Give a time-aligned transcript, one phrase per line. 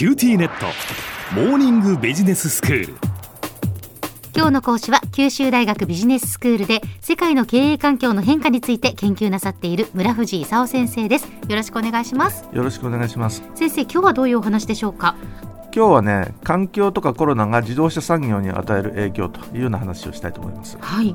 [0.00, 0.64] QTnet。
[1.34, 2.94] モーニングビジネススクール。
[4.34, 11.26] 今日の講師は九州大学ビジネススクールで世界の経営環境の変化について研究なさっている村藤勲先生です。
[11.26, 12.48] よろしくお願いします。
[12.50, 13.42] よろしくお願いします。
[13.54, 15.16] 先生今日はどういうお話でしょうか？
[15.64, 20.78] 今日はね環境とかコロナが自動車産業に与える影響というような話をしたいと思います。
[20.80, 21.14] はい。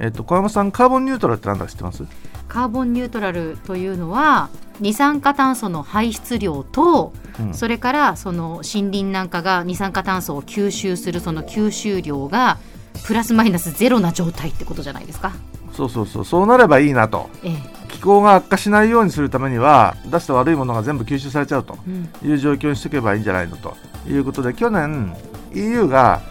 [0.00, 2.02] えっと小山さんカーボンニュートラルって何だか知ってます？
[2.48, 4.48] カーボンニュートラルというのは
[4.82, 7.54] 二酸化炭素の排出量と、うん。
[7.54, 12.58] それからその森林なんかが二酸化炭素を吸収するその吸収量が
[13.06, 15.32] プラスマイナスゼロな状態ってことじゃないですか。
[15.72, 16.24] そうそうそう。
[16.24, 17.30] そうなればいいなと。
[17.44, 17.82] ええ。
[17.88, 21.78] 気候が悪化しないようにするためには出した悪いものが全部吸収されちゃうと。
[21.86, 22.08] うん。
[22.28, 23.76] いう状況にしておけばいいんじゃないのと。
[24.08, 25.16] いうことで去年
[25.54, 26.22] EU が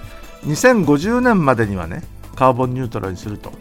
[0.44, 2.04] 2050年までにはね
[2.36, 3.54] カーボンニュートラルにするとう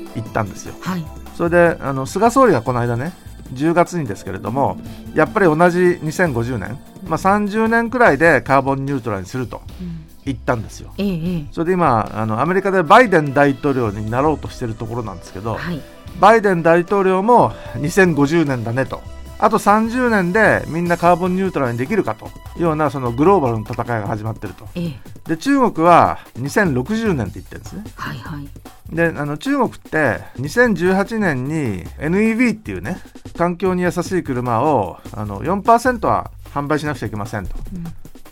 [0.00, 0.08] ん。
[0.14, 0.74] 言ったんですよ。
[0.80, 1.04] はい、
[1.36, 3.12] それであの菅総理がこの間ね
[3.52, 4.78] 10月にですけれども
[5.14, 10.04] やっぱり同じ2050年、まあ、30年くらいでカーボンニュートラルにするとうん。
[10.24, 10.92] 言ったんですよ。
[10.98, 11.46] ええええ。
[11.52, 15.80] それで今あのアメリカでバイデン大統領になろうとしているところなんですけどはい、
[16.18, 19.02] バイデン大統領も2050年だねと。
[19.38, 22.26] あと30年でみんなカーボンニュートラルにできるかと
[22.56, 24.66] いうようなそのグローバルの戦いが始まっていると。
[24.74, 27.84] ええで中国は2060年って言ってるんですね。
[27.96, 28.48] はいはい。
[28.94, 32.98] であの中国って2018年に NEV っていうね
[33.36, 37.84] 環境に優しい車をあの4%は販売しなくちゃいけませんとうん。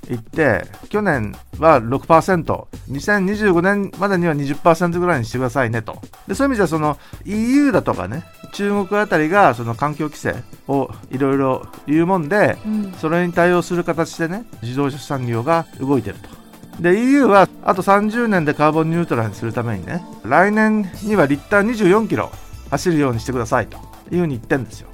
[0.09, 5.97] 言って去年は 6%2025 年までには20%ぐらいにしてくださいねと。
[6.27, 10.34] でそういう意味ではその EU だとかね中国あたりがその環境規制
[10.69, 12.93] をいろいろ言うもんでうん。
[13.01, 16.42] それに対応する形でね自動車産業が動いてると
[16.83, 22.30] で EU はあと30年でカーボンニュートラルにするためにね来年にはリッター24キロ
[22.70, 23.78] 走るようにしてくださいと
[24.11, 24.88] いうふうに言ってるんですよ、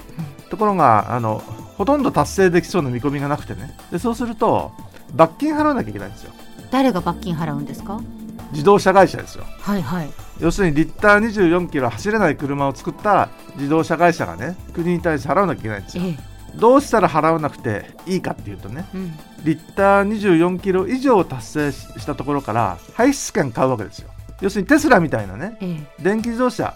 [0.51, 3.77] ところがあのほとんど達成できそうな見込みがなくてね。
[3.91, 4.73] でそうすると
[5.15, 6.33] 罰金払わなきゃいけないんですよ。
[6.71, 8.01] 誰が罰金払うんですか？
[8.53, 9.45] 自動車会社ですよ。
[9.61, 10.11] はいはい。
[10.41, 16.05] 要するにリッター24キロ走れない車を作った自動車会社がね国に対して払わなきゃいけないんですよ。
[16.05, 16.28] ええ
[16.59, 19.13] どうしたら払わなくていいかっていうとねうん。
[19.45, 24.09] リッター24キロ以上達成したところから排出権買うわけですよ。
[24.41, 26.03] 要するにテスラみたいなねええ。
[26.03, 26.75] 電気自動車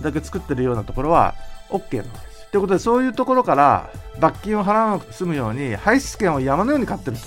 [0.00, 1.34] だけ作ってるようなところは
[1.70, 2.40] OK なわけです。
[2.42, 3.90] よということでそういうところから
[4.20, 7.22] 罰金を払わなくて済むように排出権を山のように買ってると。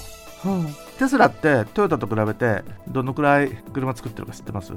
[0.50, 0.66] ほう
[1.00, 4.72] テスラってトヨタと比べてどのくらい車作ってるか知ってます？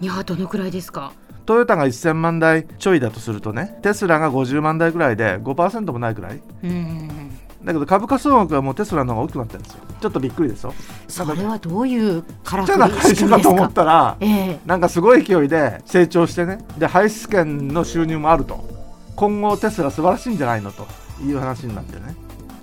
[0.00, 1.12] いやどのくらいですか？
[1.46, 6.40] トヨタが1000万台ちょいだとするとねテスラが50万台くらいで5%もないくらい？
[6.62, 7.30] うん
[7.62, 9.80] だけど株価総額はもうテスラの方が大きくなってるんですよ。
[10.00, 10.72] ちょっとびっくりですよ。
[11.08, 14.60] それはどういうからちっちゃな会社かと思ったらええ。
[14.64, 16.64] なんかすごい勢いで成長してね。
[16.78, 18.64] で排出権の収入もあると。
[19.14, 20.86] 今後テスラ素晴らしいんじゃないのと
[21.22, 22.14] いう話になってね。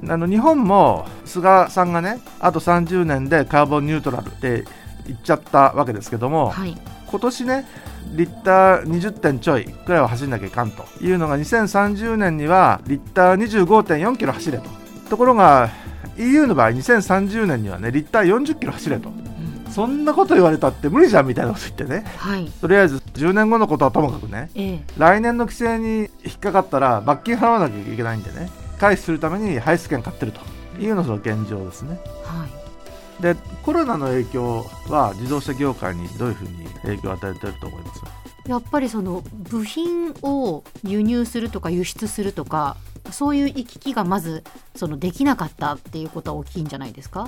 [0.10, 4.66] あの日本も菅さんがねあと30年でカーボンニュートラルって
[5.06, 6.76] 言っちゃったわけですけども、はい
[7.10, 7.66] 今年ね
[8.14, 14.70] リッター20点ちょいくらいは走んなきゃいかんというのが2030年にはリッター25.4キロ走れと。
[15.10, 15.70] ところが
[16.18, 19.10] EU の場合2030年にはねリッター40キロ走れと。
[19.10, 19.28] うん
[19.78, 22.04] そんなこと言われたって無理じゃんみたいなこと言ってね。
[22.18, 22.50] はい。
[22.62, 24.80] とりあえず10年後のことはともかくねええ。
[24.98, 30.42] 来年の規制に引っかかったら罰金払わなきゃいけないんでね回避するために排出権買ってると
[30.82, 32.00] いうのが現状ですね。
[32.24, 32.67] はい
[33.20, 38.02] でコロナの影響は自動車業界にどういうふうに影響を与えてると思います？
[38.48, 42.78] やっぱりその部品を輸入するとか輸出するとか
[43.12, 44.44] そういう行き来がまず
[44.76, 47.28] そのできなかったっていうことは大きいんじゃないですか、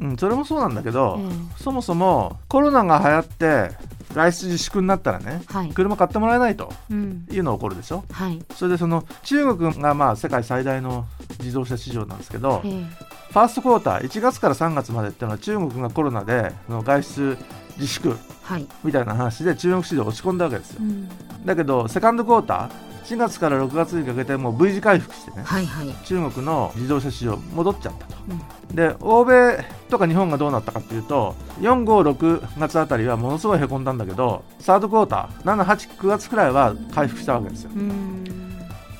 [0.00, 3.70] うん、それもそうなんだけど、えそもそもコロナが流行って
[4.14, 7.26] 外出自粛になったらねえはい、車買ってもらえないとうん。
[7.30, 8.04] いうのが起こるでしょ？
[8.10, 8.42] はい。
[8.54, 11.06] それでその中国がまあ世界最大の
[11.40, 17.38] 自動車市場なんですけどええファーストクォーター1月から3月までっていうのは中国がコロナで外出
[17.78, 20.80] 自粛はい、みたいな話で中国市場落ち込んだわけですよ。
[20.82, 21.08] うん、
[21.46, 28.16] だけどセカンドクォーター4月から6月にかけてもう V 字回復してねはいはい、中国の自動車市場戻っちゃったと。
[28.28, 28.76] うん。
[28.76, 37.70] で欧米とか日本がどうなったかっていうと456月あたりはものすごいへこんだんだけどサードクォーター789月くらいは回復したわけですよ。
[37.74, 38.24] うん。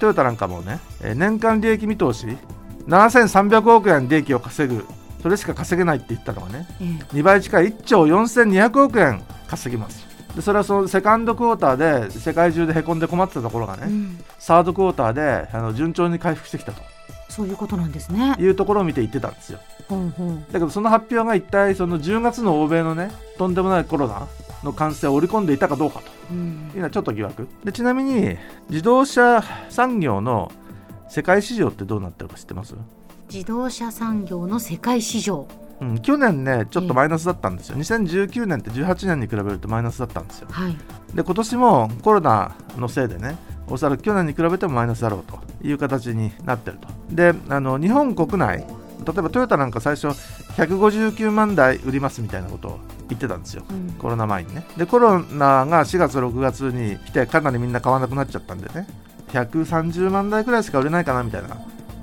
[0.01, 2.27] トヨタなんかもねえー年間利益見通し
[2.88, 4.84] 7300億円利益を稼ぐ。
[5.23, 7.17] それしか稼げないって言ったのがねええ。
[7.17, 10.05] 2倍近い1兆4200億円稼ぎます。
[10.34, 14.19] でそれはそのセカンドクォーターで世界中でへこんで困ってたところがね、うん。
[14.38, 16.82] サードクォーターであの順調に回復してきたと。
[17.29, 18.34] そういうことなんですね。
[18.38, 19.61] いうところを見て言ってたんですよ。
[19.88, 24.26] ほんほんだけどその発表が一体その10月の欧米のねとんでもないコロナ
[24.62, 26.06] の感染を織り込んでいたかどうかと。
[26.31, 26.70] うん。
[26.75, 27.46] いうのはちょっと疑惑。
[27.64, 28.37] でちなみに
[28.70, 30.50] 自動車産業の
[31.12, 32.75] 世界市場ってどうなってるか知ってます？
[33.31, 35.47] 自動車産業の世界市場。
[35.82, 40.49] うん、去年ねちょっとマイナスだったんですよ、2019年って18年に比べるとマイナスだったんですよ。
[40.50, 40.76] はい。
[41.14, 43.37] で今年もコロナのせいでね
[43.69, 46.88] おそらく去年に比べてもマイナスだろうという形になってると。
[47.11, 50.06] であの日本国内例えばトヨタなんか最初
[50.56, 52.81] 159万台売りますみたいなことを
[53.11, 53.65] 言ってたんですよ。
[53.70, 53.93] うん。
[53.99, 54.65] コロナ前にね。
[54.79, 58.87] でコロナが4月6月に来てかなりみんな買わなくなっちゃったんでね
[59.32, 61.49] 130万台くらいしか売れないかなみたいな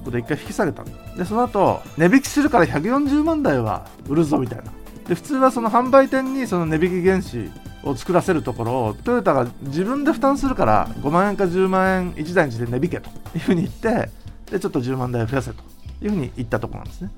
[0.03, 0.89] ことを一回引き下げたの。
[1.17, 4.65] でその後値引きするから140万台は売るぞみたいな。
[5.07, 7.49] で普通はその販売店にその値引き原資
[7.83, 14.09] を作らせるところをトヨタが自分で負担するから5万円か10万円1台にして値引けというふうに言って
[14.51, 15.63] でちょっと10万台増やせと
[16.01, 17.11] いうふうに言ったところなんですね。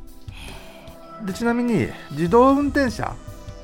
[1.26, 3.16] でちなみに自動運転車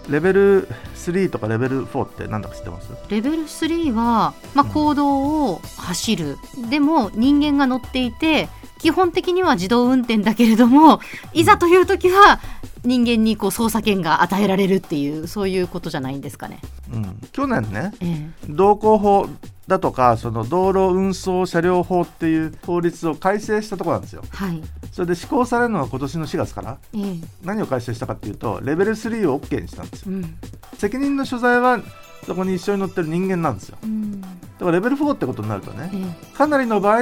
[0.10, 2.90] レベル3とかレベル4って何だか知ってます？
[3.10, 6.38] レベル3は、まあ、公道を走る。
[6.70, 8.50] でも人間が乗っていて
[8.80, 11.00] 基本的には自動運転だけれども
[11.34, 12.40] いざという時は
[12.84, 16.60] 人間にこう操作権が与えられるっていうそういうことじゃないんですかね。
[16.94, 18.48] うん、去年ねええ。
[18.48, 19.28] 道交法
[19.68, 24.24] だとかその道路運送車両法っていう法律を改正したところなんですよ。
[24.30, 24.62] はい。
[24.92, 27.16] それで施行されるのは今年の4月からええ。
[27.44, 30.14] 何を改正したかっていうとレベル3を OK にしたんですよ。
[30.14, 30.36] うん。
[30.78, 31.80] 責任の所在は
[32.26, 33.78] そこに一緒に乗ってる人間なんですよ。
[33.84, 34.22] うん。
[34.22, 37.02] だからレベル4ってことになるとねえかなりの場合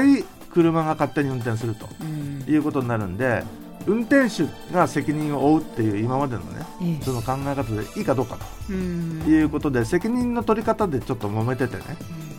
[0.52, 1.88] 車が勝手に運転すると
[2.50, 3.44] いうことになるんで
[3.88, 7.04] 運転手が責任を負うっていう今までのねええ。
[7.04, 8.40] その考え方でいいかどうか
[8.70, 9.22] うん。
[9.24, 11.84] ということで責任の取り方でちょっと揉めててね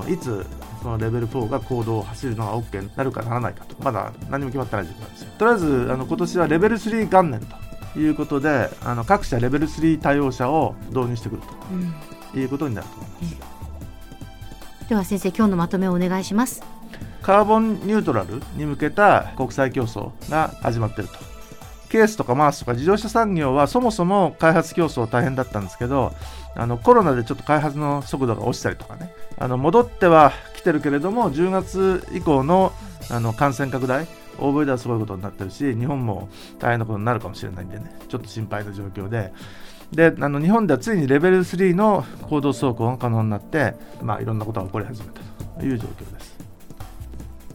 [0.08, 0.46] いつ
[0.82, 3.76] そのレベル4が行動を走るのが OK になるかならないかと。
[3.82, 5.30] まだ何も決まってない状況なんですよ。
[5.38, 7.40] とりあえずあの今年はレベル3元年
[7.94, 11.42] ということであの各社レベル3対応車を導入してくる
[11.72, 11.94] うん。
[12.32, 13.28] ということになると思いま
[14.82, 14.88] す。
[14.88, 16.62] では先生今日のまとめをお願いします。
[17.22, 21.35] カーボンニュートラルに向けた国際競争が始まっていると
[21.86, 26.12] ケースとかマースとか自動車産業はそもそも開発競争大変だったんですけど
[26.54, 29.12] あのコロナでちょっと開発の速度が落ちたりとかね。
[29.38, 32.72] あの戻ってはきてるけれども10月以降の
[33.10, 34.06] あの感染拡大
[34.38, 36.28] 欧米ではすごいことになってるし日本も
[36.58, 37.98] 大変なことになるかもしれないんでね。
[38.08, 39.32] ちょっと心配な状況で。
[39.92, 45.20] であの日本ではついにレベル3の行動走行が可能になって、まあ、いろんなことが起こり始めた
[45.60, 46.35] という状況です。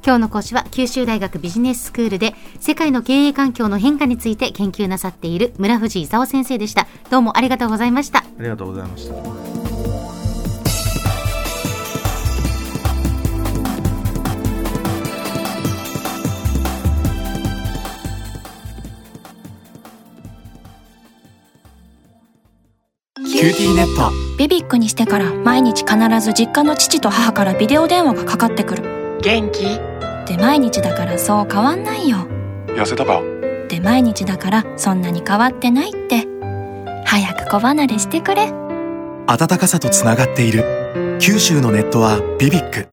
[0.04, 6.88] 今日の講師は九州大学ビジネススクールで世界の経営環境の変化について研究なさっている村藤勲先生でした。
[7.12, 8.20] どうもありがとうございました。
[8.20, 9.14] ありがとうございました。
[23.24, 29.91] QTnet BBIQ にしてから毎日必ず実家の父と母からビデオ電話がかかってくる元気？
[30.28, 32.28] で毎日だからそう変わんないよ。
[32.68, 33.22] 痩せたか？
[33.68, 36.28] で毎日だからそんなに変わってないって。
[37.06, 38.54] 早く子離れしてくれ。
[39.28, 41.18] 温かさとつながっている。
[41.20, 42.88] 九州のネットは BBIQ